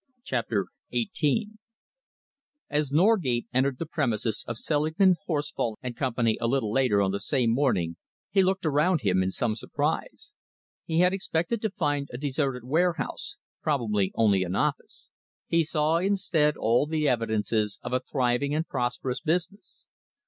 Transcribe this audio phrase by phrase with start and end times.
[0.23, 1.49] CHAPTER XVIII
[2.71, 7.19] As Norgate entered the premises of Selingman, Horsfal and Company a little later on the
[7.19, 7.97] same morning
[8.31, 10.33] he looked around him in some surprise.
[10.85, 15.11] He had expected to find a deserted warehouse probably only an office.
[15.45, 19.85] He saw instead all the evidences of a thriving and prosperous business.